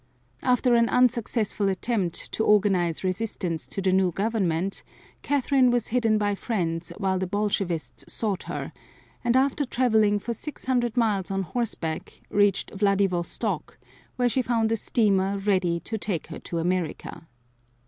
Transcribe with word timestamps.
After 0.41 0.73
an 0.73 0.89
unsuccessful 0.89 1.69
attempt 1.69 2.31
to 2.31 2.43
organize 2.43 3.03
resistance 3.03 3.67
to 3.67 3.83
the 3.83 3.91
new 3.91 4.11
government, 4.11 4.81
Catherine 5.21 5.69
was 5.69 5.89
hidden 5.89 6.17
by 6.17 6.33
friends 6.33 6.91
while 6.97 7.19
the 7.19 7.27
Bolshevists 7.27 8.05
sought 8.11 8.41
her, 8.49 8.73
and 9.23 9.37
after 9.37 9.63
traveling 9.63 10.17
for 10.17 10.33
six 10.33 10.65
hundred 10.65 10.97
miles 10.97 11.29
on 11.29 11.43
horseback 11.43 12.19
reached 12.31 12.71
Vladivostok, 12.71 13.77
where 14.15 14.27
she 14.27 14.41
found 14.41 14.71
a 14.71 14.75
steamer 14.75 15.37
ready 15.37 15.79
to 15.81 15.99
take 15.99 16.25
her 16.29 16.39
to 16.39 16.57
America. 16.57 17.27